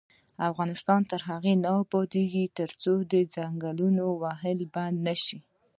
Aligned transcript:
افغانستان 0.49 1.01
تر 1.11 1.21
هغو 1.29 1.53
نه 1.63 1.69
ابادیږي، 1.81 2.45
ترڅو 2.57 2.93
د 3.11 3.13
ځنګلونو 3.35 4.05
وهل 4.21 4.59
بند 4.75 4.97
نشي. 5.07 5.39